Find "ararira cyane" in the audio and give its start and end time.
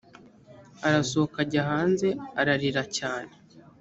2.41-3.33